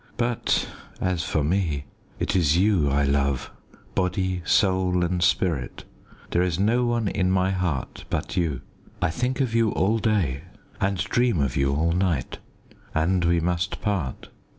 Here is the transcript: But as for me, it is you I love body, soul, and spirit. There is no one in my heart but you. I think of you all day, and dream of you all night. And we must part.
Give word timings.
But 0.17 0.67
as 0.99 1.23
for 1.23 1.43
me, 1.43 1.85
it 2.19 2.35
is 2.35 2.57
you 2.57 2.89
I 2.89 3.03
love 3.03 3.51
body, 3.93 4.41
soul, 4.45 5.05
and 5.05 5.21
spirit. 5.23 5.83
There 6.31 6.41
is 6.41 6.57
no 6.57 6.85
one 6.87 7.07
in 7.07 7.29
my 7.29 7.51
heart 7.51 8.05
but 8.09 8.35
you. 8.35 8.61
I 8.99 9.11
think 9.11 9.41
of 9.41 9.53
you 9.53 9.69
all 9.73 9.99
day, 9.99 10.45
and 10.79 10.97
dream 10.97 11.39
of 11.39 11.55
you 11.55 11.75
all 11.75 11.91
night. 11.91 12.39
And 12.95 13.23
we 13.25 13.39
must 13.39 13.79
part. 13.79 14.29